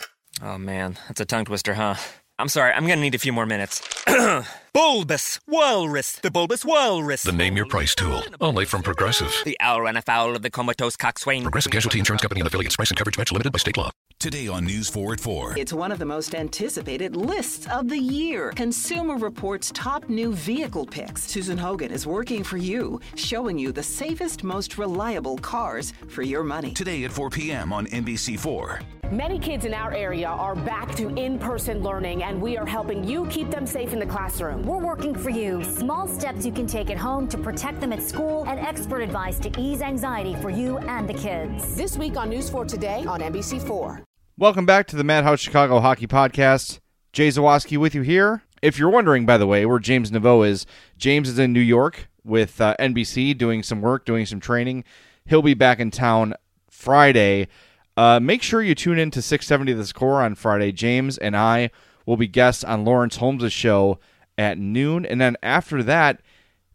Oh 0.42 0.58
man, 0.58 0.98
that's 1.08 1.20
a 1.20 1.24
tongue 1.24 1.44
twister, 1.44 1.74
huh? 1.74 1.94
I'm 2.36 2.48
sorry, 2.48 2.72
I'm 2.72 2.84
gonna 2.86 3.00
need 3.00 3.14
a 3.14 3.18
few 3.18 3.32
more 3.32 3.46
minutes. 3.46 3.80
bulbous 4.74 5.38
Walrus, 5.46 6.16
the 6.16 6.32
Bulbous 6.32 6.64
Walrus. 6.64 7.22
The 7.22 7.30
name 7.30 7.56
your 7.56 7.66
price 7.66 7.94
tool, 7.94 8.24
only 8.40 8.64
from 8.64 8.82
Progressive. 8.82 9.32
The 9.44 9.56
owl 9.60 9.82
ran 9.82 9.96
afoul 9.96 10.34
of 10.34 10.42
the 10.42 10.50
comatose 10.50 10.96
coxswain. 10.96 11.42
Progressive 11.42 11.70
Casualty 11.70 12.00
Insurance 12.00 12.22
Company 12.22 12.40
and 12.40 12.48
affiliates. 12.48 12.74
Price 12.74 12.90
and 12.90 12.98
coverage 12.98 13.18
match 13.18 13.30
limited 13.30 13.52
by 13.52 13.58
state 13.58 13.76
law. 13.76 13.90
Today 14.18 14.48
on 14.48 14.64
News 14.64 14.88
4 14.88 15.12
at 15.12 15.20
4. 15.20 15.58
It's 15.58 15.72
one 15.72 15.92
of 15.92 16.00
the 16.00 16.06
most 16.06 16.34
anticipated 16.34 17.14
lists 17.14 17.68
of 17.68 17.88
the 17.88 17.98
year. 17.98 18.50
Consumer 18.56 19.16
Reports 19.16 19.70
top 19.72 20.08
new 20.08 20.32
vehicle 20.32 20.86
picks. 20.86 21.22
Susan 21.22 21.58
Hogan 21.58 21.92
is 21.92 22.04
working 22.04 22.42
for 22.42 22.56
you, 22.56 23.00
showing 23.14 23.58
you 23.58 23.70
the 23.70 23.82
safest, 23.82 24.42
most 24.42 24.76
reliable 24.76 25.38
cars 25.38 25.92
for 26.08 26.22
your 26.22 26.42
money. 26.42 26.72
Today 26.72 27.04
at 27.04 27.12
4 27.12 27.30
p.m. 27.30 27.72
on 27.72 27.86
NBC4. 27.86 29.03
Many 29.14 29.38
kids 29.38 29.64
in 29.64 29.72
our 29.74 29.94
area 29.94 30.26
are 30.26 30.56
back 30.56 30.92
to 30.96 31.08
in 31.10 31.38
person 31.38 31.84
learning, 31.84 32.24
and 32.24 32.42
we 32.42 32.56
are 32.56 32.66
helping 32.66 33.04
you 33.04 33.26
keep 33.26 33.48
them 33.48 33.64
safe 33.64 33.92
in 33.92 34.00
the 34.00 34.06
classroom. 34.06 34.64
We're 34.64 34.84
working 34.84 35.14
for 35.14 35.30
you. 35.30 35.62
Small 35.62 36.08
steps 36.08 36.44
you 36.44 36.50
can 36.50 36.66
take 36.66 36.90
at 36.90 36.96
home 36.96 37.28
to 37.28 37.38
protect 37.38 37.80
them 37.80 37.92
at 37.92 38.02
school, 38.02 38.44
and 38.48 38.58
expert 38.58 39.02
advice 39.02 39.38
to 39.38 39.52
ease 39.56 39.82
anxiety 39.82 40.34
for 40.42 40.50
you 40.50 40.78
and 40.78 41.08
the 41.08 41.14
kids. 41.14 41.76
This 41.76 41.96
week 41.96 42.16
on 42.16 42.28
News 42.28 42.50
4 42.50 42.64
Today 42.64 43.04
on 43.04 43.20
NBC4. 43.20 44.02
Welcome 44.36 44.66
back 44.66 44.88
to 44.88 44.96
the 44.96 45.04
Madhouse 45.04 45.38
Chicago 45.38 45.78
Hockey 45.78 46.08
Podcast. 46.08 46.80
Jay 47.12 47.28
Zawaski 47.28 47.78
with 47.78 47.94
you 47.94 48.02
here. 48.02 48.42
If 48.62 48.80
you're 48.80 48.90
wondering, 48.90 49.26
by 49.26 49.38
the 49.38 49.46
way, 49.46 49.64
where 49.64 49.78
James 49.78 50.10
Neveau 50.10 50.44
is, 50.44 50.66
James 50.98 51.28
is 51.28 51.38
in 51.38 51.52
New 51.52 51.60
York 51.60 52.08
with 52.24 52.60
uh, 52.60 52.74
NBC 52.80 53.38
doing 53.38 53.62
some 53.62 53.80
work, 53.80 54.04
doing 54.04 54.26
some 54.26 54.40
training. 54.40 54.82
He'll 55.24 55.40
be 55.40 55.54
back 55.54 55.78
in 55.78 55.92
town 55.92 56.34
Friday. 56.68 57.46
Uh, 57.96 58.18
make 58.20 58.42
sure 58.42 58.62
you 58.62 58.74
tune 58.74 58.98
in 58.98 59.10
to 59.12 59.22
670 59.22 59.72
The 59.72 59.86
Score 59.86 60.22
on 60.22 60.34
Friday. 60.34 60.72
James 60.72 61.16
and 61.18 61.36
I 61.36 61.70
will 62.06 62.16
be 62.16 62.26
guests 62.26 62.64
on 62.64 62.84
Lawrence 62.84 63.16
Holmes' 63.16 63.52
show 63.52 63.98
at 64.36 64.58
noon. 64.58 65.06
And 65.06 65.20
then 65.20 65.36
after 65.42 65.82
that, 65.84 66.20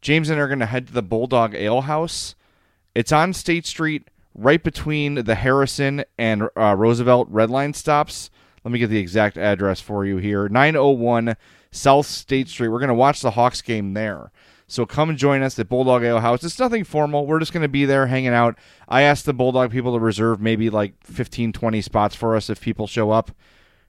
James 0.01 0.29
and 0.29 0.39
I 0.39 0.43
are 0.43 0.47
going 0.47 0.59
to 0.59 0.65
head 0.65 0.87
to 0.87 0.93
the 0.93 1.01
Bulldog 1.01 1.53
Ale 1.55 1.81
House. 1.81 2.35
It's 2.95 3.11
on 3.11 3.33
State 3.33 3.65
Street, 3.65 4.07
right 4.33 4.63
between 4.63 5.15
the 5.15 5.35
Harrison 5.35 6.03
and 6.17 6.49
uh, 6.57 6.75
Roosevelt 6.77 7.27
Red 7.29 7.49
Line 7.49 7.73
stops. 7.73 8.29
Let 8.63 8.71
me 8.71 8.79
get 8.79 8.87
the 8.87 8.99
exact 8.99 9.37
address 9.37 9.79
for 9.81 10.05
you 10.05 10.17
here 10.17 10.49
901 10.49 11.35
South 11.71 12.05
State 12.05 12.47
Street. 12.49 12.69
We're 12.69 12.79
going 12.79 12.89
to 12.89 12.93
watch 12.93 13.21
the 13.21 13.31
Hawks 13.31 13.61
game 13.61 13.93
there. 13.93 14.31
So 14.69 14.85
come 14.85 15.09
and 15.09 15.17
join 15.17 15.41
us 15.41 15.57
at 15.57 15.67
Bulldog 15.67 16.03
Ale 16.03 16.19
House. 16.19 16.43
It's 16.43 16.59
nothing 16.59 16.83
formal. 16.83 17.25
We're 17.25 17.39
just 17.39 17.51
going 17.51 17.63
to 17.63 17.67
be 17.67 17.85
there 17.85 18.05
hanging 18.05 18.33
out. 18.33 18.55
I 18.87 19.01
asked 19.01 19.25
the 19.25 19.33
Bulldog 19.33 19.71
people 19.71 19.93
to 19.93 19.99
reserve 19.99 20.39
maybe 20.39 20.69
like 20.69 20.93
15, 21.03 21.51
20 21.53 21.81
spots 21.81 22.15
for 22.15 22.35
us 22.35 22.51
if 22.51 22.61
people 22.61 22.85
show 22.85 23.09
up. 23.09 23.31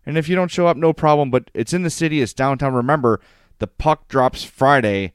And 0.06 0.16
if 0.16 0.26
you 0.26 0.34
don't 0.34 0.50
show 0.50 0.66
up, 0.66 0.78
no 0.78 0.94
problem. 0.94 1.30
But 1.30 1.50
it's 1.52 1.74
in 1.74 1.82
the 1.82 1.90
city, 1.90 2.22
it's 2.22 2.32
downtown. 2.32 2.72
Remember, 2.72 3.20
the 3.58 3.66
puck 3.66 4.08
drops 4.08 4.42
Friday 4.42 5.12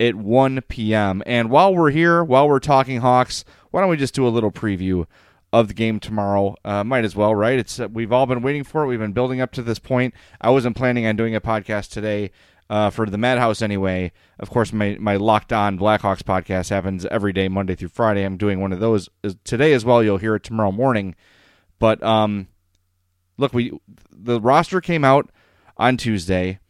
at 0.00 0.14
1 0.14 0.62
p.m. 0.68 1.22
And 1.26 1.50
while 1.50 1.74
we're 1.74 1.90
here, 1.90 2.24
while 2.24 2.48
we're 2.48 2.58
talking 2.58 3.00
Hawks, 3.00 3.44
why 3.70 3.82
don't 3.82 3.90
we 3.90 3.98
just 3.98 4.14
do 4.14 4.26
a 4.26 4.30
little 4.30 4.50
preview 4.50 5.06
of 5.52 5.68
the 5.68 5.74
game 5.74 6.00
tomorrow? 6.00 6.56
Uh, 6.64 6.84
might 6.84 7.04
as 7.04 7.14
well, 7.14 7.34
right? 7.34 7.58
It's 7.58 7.78
uh, 7.78 7.88
we've 7.88 8.12
all 8.12 8.24
been 8.24 8.40
waiting 8.40 8.64
for 8.64 8.82
it. 8.82 8.86
We've 8.86 8.98
been 8.98 9.12
building 9.12 9.42
up 9.42 9.52
to 9.52 9.62
this 9.62 9.78
point. 9.78 10.14
I 10.40 10.48
wasn't 10.48 10.74
planning 10.74 11.04
on 11.04 11.16
doing 11.16 11.34
a 11.34 11.40
podcast 11.40 11.90
today 11.90 12.30
uh, 12.72 12.88
for 12.88 13.04
the 13.04 13.18
Madhouse 13.18 13.60
anyway. 13.60 14.10
Of 14.38 14.48
course, 14.48 14.72
my, 14.72 14.96
my 14.98 15.16
Locked 15.16 15.52
On 15.52 15.78
Blackhawks 15.78 16.22
podcast 16.22 16.70
happens 16.70 17.04
every 17.04 17.34
day, 17.34 17.46
Monday 17.46 17.74
through 17.74 17.90
Friday. 17.90 18.24
I'm 18.24 18.38
doing 18.38 18.60
one 18.60 18.72
of 18.72 18.80
those 18.80 19.10
today 19.44 19.74
as 19.74 19.84
well. 19.84 20.02
You'll 20.02 20.16
hear 20.16 20.36
it 20.36 20.42
tomorrow 20.42 20.72
morning. 20.72 21.14
But 21.78 22.02
um, 22.02 22.48
look, 23.36 23.52
we 23.52 23.78
the 24.10 24.40
roster 24.40 24.80
came 24.80 25.04
out 25.04 25.30
on 25.76 25.98
Tuesday. 25.98 26.60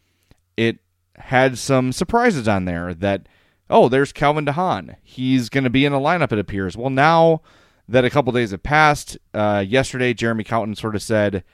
It 0.57 0.81
had 1.19 1.57
some 1.57 1.93
surprises 1.93 2.49
on 2.49 2.65
there 2.65 2.95
that 2.95 3.29
oh, 3.71 3.89
there's 3.89 4.13
Calvin 4.13 4.45
DeHaan. 4.45 4.97
He's 5.05 5.49
going 5.49 5.65
to 5.65 5.71
be 5.71 5.85
in 5.85 5.93
the 5.93 6.01
lineup, 6.01 6.33
it 6.33 6.39
appears. 6.41 6.77
Well, 6.77 6.91
now 6.91 7.43
that 7.87 8.05
a 8.05 8.11
couple 8.11 8.33
days 8.33 8.51
have 8.51 8.65
passed, 8.65 9.19
uh, 9.35 9.65
yesterday 9.65 10.15
Jeremy 10.15 10.43
Colliton 10.43 10.75
sort 10.75 10.97
of 10.97 11.03
said, 11.03 11.45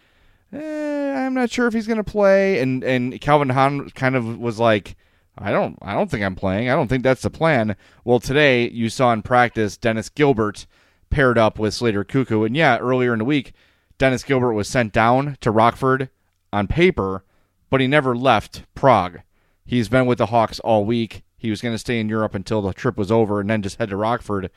eh, 0.52 1.26
I'm 1.26 1.34
not 1.34 1.50
sure 1.50 1.66
if 1.66 1.74
he's 1.74 1.86
going 1.86 1.98
to 1.98 2.04
play, 2.04 2.60
and 2.60 2.82
and 2.84 3.20
Calvin 3.20 3.48
DeHaan 3.48 3.94
kind 3.94 4.16
of 4.16 4.38
was 4.38 4.58
like, 4.58 4.96
I 5.36 5.50
don't, 5.50 5.78
I 5.82 5.94
don't 5.94 6.10
think 6.10 6.24
I'm 6.24 6.34
playing. 6.34 6.68
I 6.68 6.74
don't 6.74 6.88
think 6.88 7.02
that's 7.02 7.22
the 7.22 7.30
plan. 7.30 7.76
Well, 8.04 8.20
today 8.20 8.68
you 8.70 8.88
saw 8.88 9.12
in 9.12 9.22
practice 9.22 9.76
Dennis 9.76 10.08
Gilbert 10.08 10.66
paired 11.10 11.38
up 11.38 11.58
with 11.58 11.74
Slater 11.74 12.04
Koekkoek, 12.04 12.46
and 12.46 12.56
yeah, 12.56 12.78
earlier 12.78 13.12
in 13.12 13.20
the 13.20 13.24
week, 13.24 13.52
Dennis 13.98 14.24
Gilbert 14.24 14.52
was 14.52 14.68
sent 14.68 14.92
down 14.92 15.36
to 15.40 15.50
Rockford 15.50 16.10
on 16.52 16.66
paper, 16.66 17.24
but 17.70 17.80
he 17.80 17.86
never 17.86 18.16
left 18.16 18.62
Prague. 18.74 19.20
He's 19.64 19.88
been 19.88 20.06
with 20.06 20.18
the 20.18 20.26
Hawks 20.26 20.60
all 20.60 20.84
week. 20.84 21.24
He 21.36 21.50
was 21.50 21.60
going 21.60 21.74
to 21.74 21.78
stay 21.78 22.00
in 22.00 22.08
Europe 22.08 22.34
until 22.34 22.62
the 22.62 22.72
trip 22.72 22.96
was 22.96 23.12
over 23.12 23.40
and 23.40 23.50
then 23.50 23.62
just 23.62 23.78
head 23.78 23.90
to 23.90 23.96
Rockford. 23.96 24.50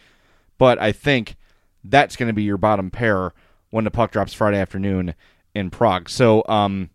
But 0.58 0.80
I 0.80 0.92
think 0.92 1.36
that's 1.84 2.16
going 2.16 2.28
to 2.28 2.34
be 2.34 2.44
your 2.44 2.58
bottom 2.58 2.90
pair 2.90 3.34
when 3.72 3.84
the 3.84 3.92
puck 3.92 4.12
drops 4.12 4.34
Friday 4.34 4.58
afternoon 4.58 5.14
in 5.54 5.70
Prague. 5.70 6.10
So 6.10 6.44
um, 6.48 6.90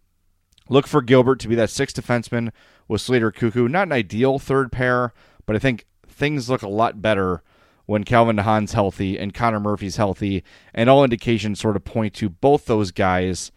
look 0.68 0.86
for 0.86 1.02
Gilbert 1.02 1.40
to 1.40 1.48
be 1.48 1.54
that 1.56 1.70
sixth 1.70 1.96
defenseman 1.96 2.50
with 2.88 3.00
Slater 3.00 3.32
Koekkoek. 3.32 3.70
Not 3.70 3.88
an 3.88 3.92
ideal 3.92 4.38
third 4.38 4.72
pair, 4.72 5.12
but 5.44 5.56
I 5.56 5.58
think 5.58 5.86
things 6.06 6.48
look 6.48 6.62
a 6.62 6.68
lot 6.68 7.02
better 7.02 7.42
when 7.86 8.04
Calvin 8.04 8.36
DeHaan's 8.36 8.72
healthy 8.72 9.18
and 9.18 9.34
Connor 9.34 9.60
Murphy's 9.60 9.96
healthy. 9.96 10.42
And 10.74 10.90
all 10.90 11.04
indications 11.04 11.60
sort 11.60 11.76
of 11.76 11.84
point 11.84 12.14
to 12.14 12.28
both 12.28 12.66
those 12.66 12.90
guys 12.90 13.52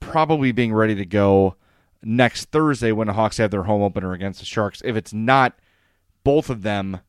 probably 0.00 0.52
being 0.52 0.74
ready 0.74 0.94
to 0.94 1.06
go 1.06 1.56
next 2.02 2.50
Thursday 2.50 2.92
when 2.92 3.06
the 3.06 3.12
Hawks 3.12 3.38
have 3.38 3.50
their 3.50 3.62
home 3.62 3.82
opener 3.82 4.12
against 4.12 4.40
the 4.40 4.46
Sharks. 4.46 4.82
If 4.84 4.96
it's 4.96 5.12
not 5.12 5.54
both 6.24 6.50
of 6.50 6.62
them, 6.62 7.00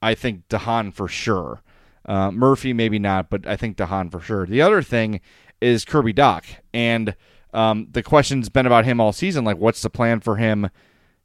I 0.00 0.14
think 0.14 0.48
DeHaan 0.48 0.92
for 0.92 1.08
sure. 1.08 1.62
Uh, 2.04 2.30
Murphy 2.30 2.72
maybe 2.72 2.98
not, 2.98 3.30
but 3.30 3.46
I 3.46 3.56
think 3.56 3.76
DeHaan 3.76 4.10
for 4.10 4.20
sure. 4.20 4.46
The 4.46 4.60
other 4.60 4.82
thing 4.82 5.20
is 5.62 5.84
Kirby 5.84 6.12
Dach, 6.12 6.44
and 6.74 7.14
um, 7.54 7.88
the 7.90 8.02
question's 8.02 8.48
been 8.48 8.66
about 8.66 8.84
him 8.84 9.00
all 9.00 9.12
season. 9.12 9.44
Like, 9.44 9.58
what's 9.58 9.82
the 9.82 9.90
plan 9.90 10.20
for 10.20 10.36
him 10.36 10.70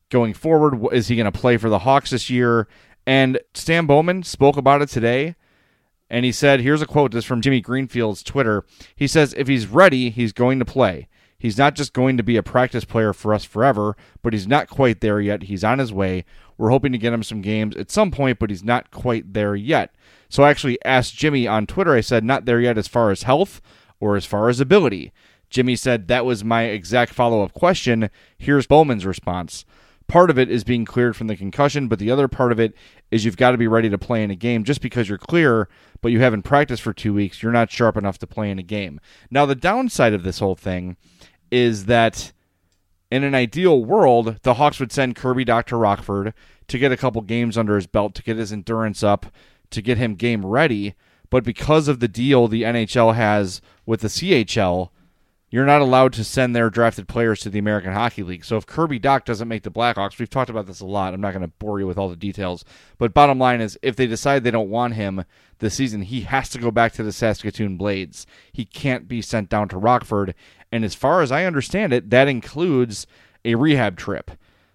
going 0.09 0.33
forward? 0.33 0.93
Is 0.93 1.07
he 1.07 1.15
going 1.15 1.31
to 1.31 1.37
play 1.37 1.57
for 1.57 1.69
the 1.69 1.79
Hawks 1.79 2.11
this 2.11 2.29
year? 2.29 2.67
And 3.05 3.39
Stan 3.53 3.85
Bowman 3.85 4.23
spoke 4.23 4.57
about 4.57 4.81
it 4.81 4.89
today, 4.89 5.35
and 6.09 6.23
he 6.23 6.31
said, 6.31 6.61
"Here's 6.61 6.81
a 6.81 6.85
quote. 6.85 7.11
This 7.11 7.25
from 7.25 7.41
Jimmy 7.41 7.61
Greenfield's 7.61 8.23
Twitter. 8.23 8.65
He 8.95 9.07
says, 9.07 9.33
if 9.37 9.47
he's 9.47 9.67
ready, 9.67 10.09
he's 10.09 10.33
going 10.33 10.59
to 10.59 10.65
play." 10.65 11.07
He's 11.39 11.57
not 11.57 11.75
just 11.75 11.93
going 11.93 12.17
to 12.17 12.23
be 12.23 12.35
a 12.35 12.43
practice 12.43 12.83
player 12.83 13.13
for 13.13 13.31
us 13.31 13.43
forever, 13.45 13.95
but 14.23 14.33
he's 14.33 14.47
not 14.47 14.69
quite 14.69 15.01
there 15.01 15.21
yet. 15.21 15.43
He's 15.43 15.63
on 15.63 15.77
his 15.77 15.93
way. 15.93 16.25
We're 16.57 16.71
hoping 16.71 16.91
to 16.93 16.97
get 16.97 17.13
him 17.13 17.21
some 17.21 17.41
games 17.41 17.75
at 17.75 17.91
some 17.91 18.09
point, 18.09 18.39
but 18.39 18.49
he's 18.49 18.63
not 18.63 18.89
quite 18.89 19.33
there 19.33 19.55
yet. 19.55 19.93
So 20.29 20.43
I 20.43 20.49
actually 20.49 20.83
asked 20.83 21.15
Jimmy 21.15 21.47
on 21.47 21.67
Twitter, 21.67 21.93
I 21.93 22.01
said, 22.01 22.23
not 22.23 22.45
there 22.45 22.59
yet 22.59 22.77
as 22.77 22.87
far 22.87 23.11
as 23.11 23.23
health 23.23 23.61
or 23.99 24.15
as 24.15 24.25
far 24.25 24.49
as 24.49 24.59
ability. 24.59 25.11
Jimmy 25.49 25.75
said, 25.75 26.07
that 26.07 26.25
was 26.25 26.43
my 26.43 26.63
exact 26.63 27.13
follow 27.13 27.41
up 27.43 27.53
question. 27.53 28.09
Here's 28.37 28.67
Bowman's 28.67 29.05
response. 29.05 29.65
Part 30.07 30.29
of 30.29 30.39
it 30.39 30.49
is 30.49 30.63
being 30.63 30.85
cleared 30.85 31.15
from 31.15 31.27
the 31.27 31.35
concussion, 31.35 31.87
but 31.87 31.99
the 31.99 32.11
other 32.11 32.27
part 32.27 32.51
of 32.53 32.59
it 32.59 32.73
is 33.11 33.25
you've 33.25 33.37
got 33.37 33.51
to 33.51 33.57
be 33.57 33.67
ready 33.67 33.89
to 33.89 33.97
play 33.97 34.23
in 34.23 34.31
a 34.31 34.35
game. 34.35 34.63
Just 34.63 34.81
because 34.81 35.09
you're 35.09 35.17
clear, 35.17 35.67
but 36.01 36.11
you 36.13 36.19
haven't 36.21 36.43
practiced 36.43 36.81
for 36.81 36.93
two 36.93 37.13
weeks, 37.13 37.43
you're 37.43 37.51
not 37.51 37.71
sharp 37.71 37.97
enough 37.97 38.17
to 38.19 38.27
play 38.27 38.49
in 38.49 38.59
a 38.59 38.63
game. 38.63 39.01
Now, 39.29 39.45
the 39.45 39.55
downside 39.55 40.13
of 40.13 40.23
this 40.23 40.39
whole 40.39 40.55
thing 40.55 40.95
is 41.51 41.85
that 41.85 42.31
in 43.11 43.23
an 43.23 43.35
ideal 43.35 43.83
world, 43.83 44.39
the 44.43 44.55
Hawks 44.55 44.79
would 44.79 44.91
send 44.91 45.15
Kirby 45.15 45.45
Dr. 45.45 45.77
Rockford 45.77 46.33
to 46.67 46.77
get 46.77 46.91
a 46.91 46.97
couple 46.97 47.21
games 47.21 47.57
under 47.57 47.75
his 47.75 47.87
belt, 47.87 48.15
to 48.15 48.23
get 48.23 48.37
his 48.37 48.51
endurance 48.53 49.03
up, 49.03 49.27
to 49.71 49.81
get 49.81 49.97
him 49.97 50.15
game 50.15 50.45
ready. 50.45 50.95
But 51.29 51.43
because 51.43 51.87
of 51.87 51.99
the 51.99 52.07
deal 52.07 52.47
the 52.47 52.63
NHL 52.63 53.15
has 53.15 53.61
with 53.85 54.01
the 54.01 54.07
CHL, 54.07 54.89
you're 55.49 55.65
not 55.65 55.81
allowed 55.81 56.11
to 56.13 56.25
send 56.25 56.53
their 56.55 56.69
drafted 56.69 57.07
players 57.07 57.39
to 57.39 57.49
the 57.49 57.59
American 57.59 57.93
Hockey 57.93 58.21
League. 58.21 58.43
So 58.43 58.57
if 58.57 58.65
Kirby 58.65 58.99
Dach 58.99 59.23
doesn't 59.23 59.47
make 59.47 59.63
the 59.63 59.71
Blackhawks, 59.71 60.19
we've 60.19 60.29
talked 60.29 60.49
about 60.49 60.65
this 60.67 60.81
a 60.81 60.85
lot. 60.85 61.13
I'm 61.13 61.21
not 61.21 61.31
going 61.31 61.45
to 61.45 61.53
bore 61.59 61.79
you 61.79 61.87
with 61.87 61.97
all 61.97 62.09
the 62.09 62.17
details. 62.17 62.65
But 62.97 63.13
bottom 63.13 63.39
line 63.39 63.61
is, 63.61 63.79
if 63.81 63.95
they 63.95 64.07
decide 64.07 64.43
they 64.43 64.51
don't 64.51 64.69
want 64.69 64.95
him 64.95 65.23
this 65.59 65.75
season, 65.75 66.01
he 66.01 66.21
has 66.21 66.49
to 66.49 66.59
go 66.59 66.69
back 66.69 66.91
to 66.93 67.03
the 67.03 67.13
Saskatoon 67.13 67.77
Blades. 67.77 68.27
He 68.51 68.65
can't 68.65 69.07
be 69.07 69.21
sent 69.21 69.49
down 69.49 69.69
to 69.69 69.77
Rockford. 69.77 70.35
And 70.69 70.83
as 70.83 70.95
far 70.95 71.21
as 71.21 71.31
I 71.31 71.45
understand 71.45 71.93
it, 71.93 72.09
that 72.09 72.27
includes 72.27 73.07
a 73.45 73.55
rehab 73.55 73.95
trip. 73.95 74.31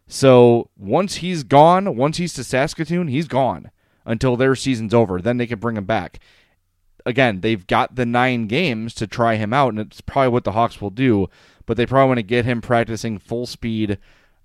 So 0.06 0.70
once 0.78 1.16
he's 1.16 1.42
gone, 1.42 1.96
once 1.96 2.16
he's 2.16 2.32
to 2.34 2.44
Saskatoon, 2.44 3.08
he's 3.08 3.28
gone 3.28 3.70
until 4.06 4.36
their 4.36 4.54
season's 4.54 4.94
over. 4.94 5.20
Then 5.20 5.36
they 5.36 5.46
can 5.46 5.58
bring 5.58 5.76
him 5.76 5.84
back. 5.84 6.18
Again, 7.04 7.40
they've 7.40 7.66
got 7.66 7.96
the 7.96 8.06
nine 8.06 8.46
games 8.46 8.94
to 8.94 9.06
try 9.06 9.36
him 9.36 9.52
out, 9.52 9.70
and 9.70 9.80
it's 9.80 10.00
probably 10.00 10.28
what 10.28 10.44
the 10.44 10.52
Hawks 10.52 10.80
will 10.80 10.90
do. 10.90 11.28
But 11.66 11.76
they 11.76 11.86
probably 11.86 12.08
want 12.08 12.18
to 12.18 12.22
get 12.22 12.44
him 12.44 12.60
practicing 12.60 13.18
full 13.18 13.46
speed. 13.46 13.98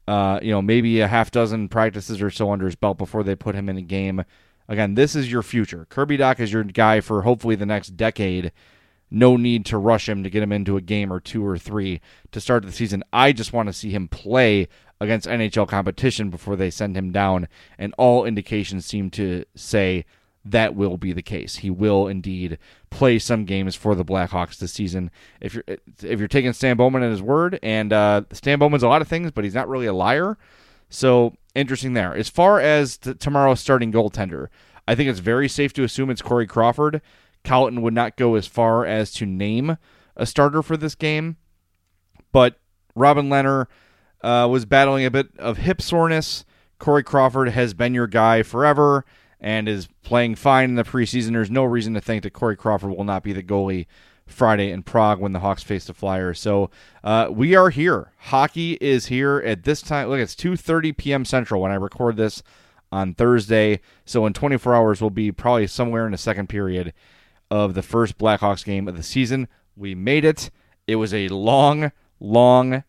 Uh, 0.07 0.39
you 0.41 0.51
know, 0.51 0.61
maybe 0.61 1.01
a 1.01 1.07
half 1.07 1.31
dozen 1.31 1.67
practices 1.67 2.21
or 2.21 2.29
so 2.29 2.51
under 2.51 2.65
his 2.65 2.75
belt 2.75 2.97
before 2.97 3.23
they 3.23 3.35
put 3.35 3.55
him 3.55 3.67
in 3.67 3.77
a 3.77 3.81
game. 3.81 4.23
Again, 4.69 4.95
this 4.95 5.15
is 5.15 5.31
your 5.31 5.43
future. 5.43 5.85
Kirby 5.89 6.17
Dach 6.17 6.39
is 6.39 6.51
your 6.51 6.63
guy 6.63 7.01
for 7.01 7.23
hopefully 7.23 7.55
the 7.55 7.65
next 7.65 7.97
decade 7.97 8.51
no 9.09 9.37
need 9.37 9.65
to 9.65 9.77
rush 9.77 10.09
him 10.09 10.23
to 10.23 10.29
get 10.29 10.43
him 10.43 10.51
into 10.51 10.77
a 10.77 10.81
game 10.81 11.11
or 11.11 11.19
two 11.19 11.45
or 11.45 11.57
three 11.57 12.01
to 12.31 12.41
start 12.41 12.65
the 12.65 12.71
season. 12.71 13.03
I 13.13 13.31
just 13.31 13.53
want 13.53 13.67
to 13.67 13.73
see 13.73 13.89
him 13.89 14.07
play 14.07 14.67
against 14.99 15.27
NHL 15.27 15.67
competition 15.67 16.29
before 16.29 16.55
they 16.55 16.69
send 16.69 16.97
him 16.97 17.11
down, 17.11 17.47
and 17.77 17.93
all 17.97 18.25
indications 18.25 18.85
seem 18.85 19.09
to 19.11 19.45
say 19.55 20.05
that 20.51 20.75
will 20.75 20.97
be 20.97 21.13
the 21.13 21.21
case. 21.21 21.57
He 21.57 21.69
will 21.69 22.07
indeed 22.07 22.57
play 22.89 23.19
some 23.19 23.45
games 23.45 23.75
for 23.75 23.95
the 23.95 24.05
Blackhawks 24.05 24.57
this 24.57 24.73
season. 24.73 25.11
If 25.41 25.53
you're 25.53 25.63
if 25.67 26.19
you're 26.19 26.27
taking 26.27 26.53
Stan 26.53 26.77
Bowman 26.77 27.03
at 27.03 27.11
his 27.11 27.21
word, 27.21 27.59
and 27.61 27.91
uh, 27.91 28.23
Stan 28.31 28.59
Bowman's 28.59 28.83
a 28.83 28.87
lot 28.87 29.01
of 29.01 29.07
things, 29.07 29.31
but 29.31 29.43
he's 29.43 29.55
not 29.55 29.69
really 29.69 29.85
a 29.85 29.93
liar. 29.93 30.37
So 30.89 31.35
interesting 31.55 31.93
there. 31.93 32.15
As 32.15 32.29
far 32.29 32.59
as 32.59 32.97
the, 32.97 33.13
tomorrow's 33.13 33.59
starting 33.59 33.91
goaltender, 33.91 34.47
I 34.87 34.95
think 34.95 35.09
it's 35.09 35.19
very 35.19 35.49
safe 35.49 35.73
to 35.73 35.83
assume 35.83 36.09
it's 36.09 36.21
Corey 36.21 36.47
Crawford. 36.47 37.01
Colliton 37.43 37.81
would 37.81 37.93
not 37.93 38.17
go 38.17 38.35
as 38.35 38.47
far 38.47 38.85
as 38.85 39.11
to 39.13 39.25
name 39.25 39.77
a 40.15 40.25
starter 40.25 40.61
for 40.61 40.77
this 40.77 40.95
game, 40.95 41.37
but 42.31 42.59
Robin 42.95 43.29
Lehner 43.29 43.67
uh, 44.21 44.47
was 44.49 44.65
battling 44.65 45.05
a 45.05 45.11
bit 45.11 45.29
of 45.37 45.57
hip 45.57 45.81
soreness. 45.81 46.45
Corey 46.79 47.03
Crawford 47.03 47.49
has 47.49 47.73
been 47.73 47.93
your 47.93 48.07
guy 48.07 48.43
forever 48.43 49.05
and 49.39 49.67
is 49.67 49.87
playing 50.03 50.35
fine 50.35 50.69
in 50.69 50.75
the 50.75 50.83
preseason. 50.83 51.31
There's 51.31 51.51
no 51.51 51.63
reason 51.63 51.93
to 51.93 52.01
think 52.01 52.23
that 52.23 52.33
Corey 52.33 52.55
Crawford 52.55 52.91
will 52.91 53.03
not 53.03 53.23
be 53.23 53.33
the 53.33 53.43
goalie 53.43 53.85
Friday 54.25 54.71
in 54.71 54.83
Prague 54.83 55.19
when 55.19 55.31
the 55.31 55.39
Hawks 55.39 55.63
face 55.63 55.85
the 55.85 55.93
Flyers. 55.93 56.39
So 56.39 56.69
uh, 57.03 57.27
we 57.31 57.55
are 57.55 57.69
here. 57.69 58.11
Hockey 58.17 58.77
is 58.81 59.07
here 59.07 59.37
at 59.37 59.63
this 59.63 59.81
time. 59.81 60.09
Look, 60.09 60.19
it's 60.19 60.35
2:30 60.35 60.95
p.m. 60.97 61.25
Central 61.25 61.61
when 61.61 61.71
I 61.71 61.75
record 61.75 62.17
this 62.17 62.43
on 62.91 63.13
Thursday. 63.13 63.79
So 64.05 64.25
in 64.25 64.33
24 64.33 64.75
hours, 64.75 65.01
we'll 65.01 65.09
be 65.09 65.31
probably 65.31 65.67
somewhere 65.67 66.05
in 66.05 66.11
the 66.11 66.17
second 66.17 66.47
period 66.47 66.93
of 67.49 67.73
the 67.73 67.81
first 67.81 68.17
Blackhawks 68.17 68.65
game 68.65 68.87
of 68.87 68.97
the 68.97 69.03
season. 69.03 69.47
We 69.75 69.95
made 69.95 70.25
it. 70.25 70.49
It 70.85 70.97
was 70.97 71.13
a 71.13 71.27
long, 71.29 71.91
long, 72.19 72.83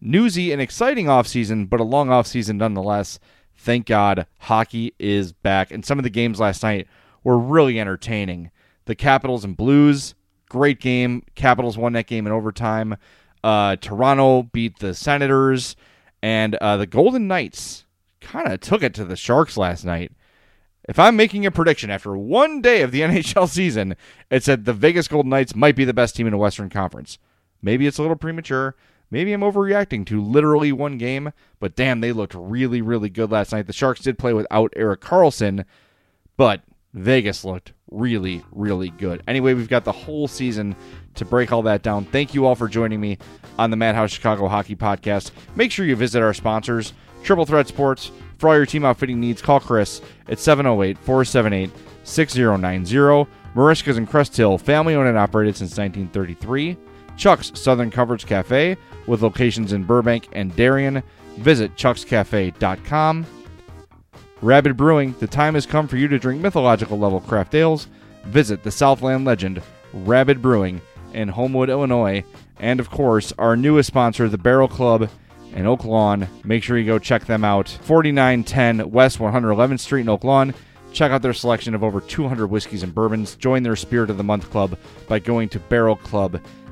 newsy 0.00 0.52
and 0.52 0.60
exciting 0.60 1.06
offseason, 1.06 1.68
but 1.68 1.80
a 1.80 1.84
long 1.84 2.08
offseason 2.08 2.56
nonetheless. 2.56 3.18
Thank 3.58 3.86
God 3.86 4.26
hockey 4.38 4.94
is 4.98 5.32
back. 5.32 5.70
And 5.70 5.84
some 5.84 5.98
of 5.98 6.04
the 6.04 6.10
games 6.10 6.40
last 6.40 6.62
night 6.62 6.86
were 7.24 7.38
really 7.38 7.78
entertaining. 7.78 8.50
The 8.86 8.94
Capitals 8.94 9.44
and 9.44 9.56
Blues, 9.56 10.14
great 10.48 10.80
game. 10.80 11.24
Capitals 11.34 11.76
won 11.76 11.92
that 11.92 12.06
game 12.06 12.26
in 12.26 12.32
overtime. 12.32 12.96
Uh, 13.42 13.76
Toronto 13.76 14.44
beat 14.44 14.78
the 14.78 14.94
Senators, 14.94 15.76
and 16.22 16.54
uh, 16.56 16.76
the 16.76 16.86
Golden 16.86 17.28
Knights 17.28 17.84
kind 18.20 18.48
of 18.48 18.60
took 18.60 18.82
it 18.82 18.94
to 18.94 19.04
the 19.04 19.16
Sharks 19.16 19.56
last 19.56 19.84
night. 19.84 20.12
If 20.88 20.98
I'm 20.98 21.16
making 21.16 21.44
a 21.44 21.50
prediction 21.50 21.90
after 21.90 22.16
one 22.16 22.62
day 22.62 22.82
of 22.82 22.92
the 22.92 23.00
NHL 23.02 23.48
season, 23.48 23.96
it 24.30 24.42
said 24.42 24.64
the 24.64 24.72
Vegas 24.72 25.08
Golden 25.08 25.30
Knights 25.30 25.54
might 25.54 25.76
be 25.76 25.84
the 25.84 25.92
best 25.92 26.16
team 26.16 26.26
in 26.26 26.32
the 26.32 26.38
Western 26.38 26.70
Conference. 26.70 27.18
Maybe 27.60 27.86
it's 27.86 27.98
a 27.98 28.02
little 28.02 28.16
premature. 28.16 28.76
Maybe 29.10 29.32
I'm 29.32 29.40
overreacting 29.40 30.04
to 30.06 30.22
literally 30.22 30.72
one 30.72 30.98
game, 30.98 31.32
but 31.60 31.74
damn, 31.74 32.00
they 32.00 32.12
looked 32.12 32.34
really, 32.34 32.82
really 32.82 33.08
good 33.08 33.30
last 33.30 33.52
night. 33.52 33.66
The 33.66 33.72
Sharks 33.72 34.00
did 34.00 34.18
play 34.18 34.34
without 34.34 34.72
Erik 34.76 35.00
Karlsson, 35.00 35.64
but 36.36 36.62
Vegas 36.92 37.44
looked 37.44 37.72
really, 37.90 38.44
really 38.52 38.90
good. 38.90 39.22
Anyway, 39.26 39.54
we've 39.54 39.68
got 39.68 39.84
the 39.84 39.92
whole 39.92 40.28
season 40.28 40.76
to 41.14 41.24
break 41.24 41.52
all 41.52 41.62
that 41.62 41.82
down. 41.82 42.04
Thank 42.04 42.34
you 42.34 42.46
all 42.46 42.54
for 42.54 42.68
joining 42.68 43.00
me 43.00 43.18
on 43.58 43.70
the 43.70 43.76
Madhouse 43.76 44.10
Chicago 44.10 44.46
Hockey 44.48 44.76
Podcast. 44.76 45.30
Make 45.56 45.72
sure 45.72 45.86
you 45.86 45.96
visit 45.96 46.22
our 46.22 46.34
sponsors 46.34 46.92
Triple 47.22 47.46
Threat 47.46 47.68
Sports. 47.68 48.10
For 48.38 48.48
all 48.48 48.56
your 48.56 48.66
team 48.66 48.84
outfitting 48.84 49.18
needs, 49.18 49.42
call 49.42 49.58
Chris 49.58 50.00
at 50.28 50.38
708 50.38 50.96
478 50.98 51.70
6090. 52.04 53.30
Merichka's 53.54 53.98
in 53.98 54.06
Crest 54.06 54.36
Hill, 54.36 54.58
family 54.58 54.94
owned 54.94 55.08
and 55.08 55.18
operated 55.18 55.56
since 55.56 55.76
1933. 55.76 56.76
Chuck's 57.18 57.52
Southern 57.54 57.90
Comforts 57.90 58.24
Cafe 58.24 58.76
with 59.06 59.22
locations 59.22 59.72
in 59.72 59.84
Burbank 59.84 60.28
and 60.32 60.54
Darien. 60.56 61.02
Visit 61.36 61.76
chuckscafe.com. 61.76 63.26
Rabid 64.40 64.76
Brewing, 64.76 65.14
the 65.18 65.26
time 65.26 65.54
has 65.54 65.66
come 65.66 65.88
for 65.88 65.96
you 65.96 66.06
to 66.08 66.18
drink 66.18 66.40
mythological 66.40 66.98
level 66.98 67.20
craft 67.20 67.54
ales. 67.54 67.88
Visit 68.24 68.62
the 68.62 68.70
Southland 68.70 69.24
legend, 69.24 69.60
Rabid 69.92 70.40
Brewing, 70.40 70.80
in 71.12 71.28
Homewood, 71.28 71.70
Illinois. 71.70 72.24
And 72.60 72.80
of 72.80 72.90
course, 72.90 73.32
our 73.38 73.56
newest 73.56 73.88
sponsor, 73.88 74.28
the 74.28 74.38
Barrel 74.38 74.68
Club 74.68 75.10
in 75.54 75.66
Oak 75.66 75.84
Lawn. 75.84 76.28
Make 76.44 76.62
sure 76.62 76.78
you 76.78 76.86
go 76.86 76.98
check 76.98 77.24
them 77.24 77.44
out. 77.44 77.68
4910 77.82 78.90
West 78.90 79.18
111th 79.18 79.80
Street 79.80 80.02
in 80.02 80.08
Oak 80.08 80.24
Lawn. 80.24 80.54
Check 80.92 81.10
out 81.10 81.22
their 81.22 81.32
selection 81.32 81.74
of 81.74 81.84
over 81.84 82.00
200 82.00 82.46
whiskeys 82.46 82.82
and 82.82 82.94
bourbons. 82.94 83.36
Join 83.36 83.62
their 83.62 83.76
Spirit 83.76 84.10
of 84.10 84.16
the 84.16 84.24
Month 84.24 84.50
Club 84.50 84.78
by 85.06 85.18
going 85.18 85.48
to 85.50 85.60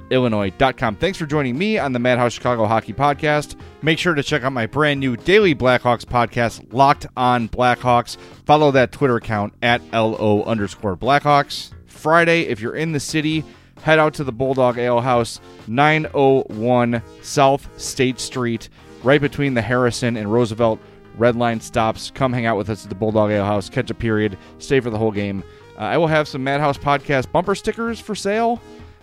barrelclubillinois.com. 0.08 0.96
Thanks 0.96 1.18
for 1.18 1.26
joining 1.26 1.56
me 1.56 1.78
on 1.78 1.92
the 1.92 1.98
Madhouse 1.98 2.32
Chicago 2.32 2.66
Hockey 2.66 2.92
Podcast. 2.92 3.56
Make 3.82 3.98
sure 3.98 4.14
to 4.14 4.22
check 4.22 4.42
out 4.42 4.52
my 4.52 4.66
brand 4.66 5.00
new 5.00 5.16
daily 5.16 5.54
Blackhawks 5.54 6.04
podcast, 6.04 6.72
Locked 6.72 7.06
on 7.16 7.48
Blackhawks. 7.48 8.16
Follow 8.44 8.70
that 8.72 8.92
Twitter 8.92 9.16
account 9.16 9.54
at 9.62 9.82
LO 9.92 10.42
underscore 10.44 10.96
Blackhawks. 10.96 11.72
Friday, 11.86 12.42
if 12.42 12.60
you're 12.60 12.76
in 12.76 12.92
the 12.92 13.00
city, 13.00 13.44
head 13.82 13.98
out 13.98 14.14
to 14.14 14.24
the 14.24 14.32
Bulldog 14.32 14.78
Ale 14.78 15.00
House, 15.00 15.40
901 15.66 17.02
South 17.22 17.68
State 17.80 18.20
Street, 18.20 18.68
right 19.02 19.20
between 19.20 19.54
the 19.54 19.62
Harrison 19.62 20.16
and 20.16 20.32
Roosevelt 20.32 20.80
Red 21.16 21.36
Line 21.36 21.60
stops. 21.60 22.10
Come 22.14 22.32
hang 22.32 22.46
out 22.46 22.56
with 22.58 22.68
us 22.68 22.84
at 22.84 22.90
the 22.90 22.94
Bulldog 22.94 23.30
Ale 23.30 23.44
House, 23.44 23.68
catch 23.68 23.90
a 23.90 23.94
period, 23.94 24.36
stay 24.58 24.80
for 24.80 24.90
the 24.90 24.98
whole 24.98 25.12
game. 25.12 25.42
Uh, 25.78 25.82
I 25.82 25.98
will 25.98 26.06
have 26.06 26.26
some 26.26 26.42
Madhouse 26.42 26.78
Podcast 26.78 27.30
bumper 27.32 27.54
stickers 27.54 28.00
for 28.00 28.14
sale. 28.14 28.60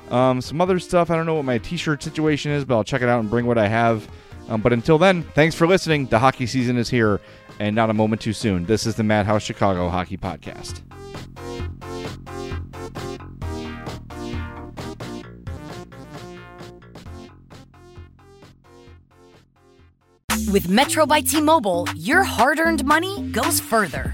Um, 0.10 0.42
some 0.42 0.62
other 0.62 0.80
stuff. 0.80 1.10
I 1.10 1.16
don't 1.16 1.26
know 1.26 1.36
what 1.36 1.46
my 1.46 1.58
t 1.58 1.78
shirt 1.78 2.04
situation 2.04 2.52
is, 2.52 2.66
but 2.66 2.76
I'll 2.76 2.84
check 2.84 3.02
it 3.02 3.10
out 3.10 3.20
and 3.20 3.30
bring 3.30 3.46
what 3.46 3.58
I 3.58 3.68
have. 3.68 4.08
Um, 4.50 4.62
but 4.62 4.74
until 4.74 4.98
then, 4.98 5.24
thanks 5.24 5.56
for 5.56 5.66
listening. 5.66 6.08
The 6.08 6.20
hockey 6.20 6.46
season 6.46 6.78
is 6.78 6.90
here 6.90 7.22
and 7.60 7.76
not 7.76 7.90
a 7.90 7.94
moment 7.94 8.22
too 8.22 8.34
soon. 8.34 8.66
This 8.66 8.86
is 8.86 8.96
the 8.96 9.04
Madhouse 9.04 9.44
Chicago 9.44 9.90
Hockey 9.90 10.18
Podcast. 10.18 10.82
With 20.52 20.70
Metro 20.70 21.06
by 21.06 21.22
T 21.22 21.42
Mobile, 21.42 21.88
your 21.96 22.24
hard 22.24 22.60
earned 22.60 22.86
money 22.86 23.24
goes 23.32 23.60
further. 23.60 24.14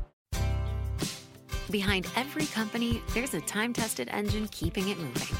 Behind 1.71 2.05
every 2.17 2.47
company, 2.47 3.01
there's 3.13 3.33
a 3.33 3.39
time 3.39 3.71
tested 3.71 4.09
engine 4.11 4.49
keeping 4.49 4.89
it 4.89 4.99
moving. 4.99 5.37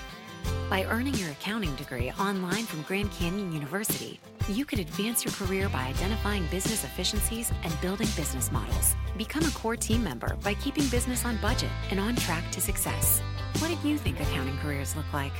By 0.70 0.86
earning 0.86 1.14
your 1.16 1.30
accounting 1.32 1.76
degree 1.76 2.10
online 2.12 2.64
from 2.64 2.84
Grand 2.84 3.12
Canyon 3.12 3.52
University, 3.52 4.18
you 4.48 4.64
could 4.64 4.80
advance 4.80 5.26
your 5.26 5.34
career 5.34 5.68
by 5.68 5.82
identifying 5.82 6.46
business 6.48 6.86
efficiencies 6.86 7.52
and 7.64 7.82
building 7.82 8.08
business 8.16 8.50
models. 8.50 8.96
Become 9.18 9.44
a 9.44 9.52
core 9.52 9.76
team 9.76 10.06
member 10.06 10.38
by 10.42 10.54
keeping 10.54 10.88
business 10.88 11.26
on 11.26 11.36
budget 11.38 11.70
and 11.90 12.00
on 12.00 12.16
track 12.16 12.50
to 12.52 12.62
success. 12.62 13.22
What 13.60 13.68
did 13.68 13.84
you 13.84 13.98
think 13.98 14.22
accounting 14.22 14.58
careers 14.60 14.96
look 14.96 15.12
like? 15.12 15.34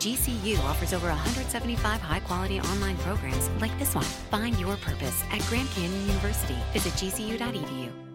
GCU 0.00 0.58
offers 0.64 0.92
over 0.92 1.08
175 1.08 2.00
high 2.00 2.20
quality 2.20 2.60
online 2.60 2.98
programs 2.98 3.48
like 3.58 3.76
this 3.78 3.94
one. 3.94 4.04
Find 4.04 4.56
your 4.60 4.76
purpose 4.76 5.24
at 5.32 5.40
Grand 5.48 5.68
Canyon 5.70 6.06
University. 6.08 6.58
Visit 6.74 6.92
gcu.edu. 6.92 8.07